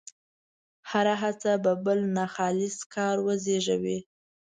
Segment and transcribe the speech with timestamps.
[0.89, 3.99] هره هڅه به بل ناخالص کار وزېږوي.